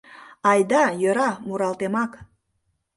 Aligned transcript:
Айда, 0.51 0.83
йӧра, 1.01 1.29
муралтемак 1.45 2.11